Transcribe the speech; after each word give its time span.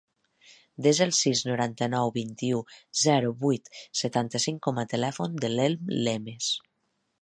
Desa 0.85 1.03
el 1.07 1.13
sis, 1.17 1.41
noranta-nou, 1.49 2.13
vint-i-u, 2.17 2.63
zero, 3.03 3.31
vuit, 3.45 3.73
setanta-cinc 4.03 4.61
com 4.69 4.85
a 4.87 4.91
telèfon 4.97 5.41
de 5.45 5.57
l'Elm 5.57 5.97
Lemes. 6.11 6.55